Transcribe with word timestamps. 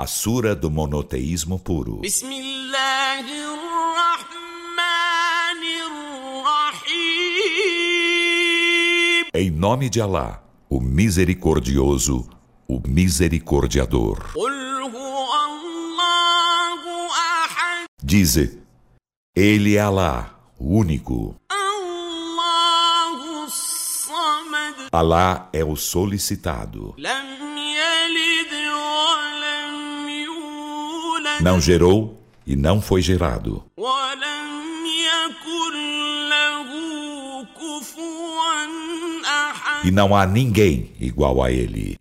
a 0.00 0.06
Sura 0.06 0.56
do 0.56 0.70
Monoteísmo 0.70 1.58
Puro. 1.58 2.00
Em 9.34 9.50
nome 9.50 9.90
de 9.90 10.00
Alá, 10.00 10.42
o 10.70 10.80
Misericordioso, 10.80 12.26
o 12.66 12.80
Misericordiador. 12.88 14.32
Dize, 18.02 18.58
Ele 19.36 19.76
é 19.76 19.80
Alá, 19.80 20.34
único. 20.58 21.36
Alá 24.90 25.48
é 25.52 25.62
o 25.62 25.76
solicitado. 25.76 26.96
Não 31.42 31.58
gerou 31.58 32.20
e 32.46 32.54
não 32.54 32.82
foi 32.82 33.00
gerado. 33.00 33.64
E 39.82 39.90
não 39.90 40.14
há 40.14 40.26
ninguém 40.26 40.92
igual 41.00 41.42
a 41.42 41.50
ele. 41.50 41.98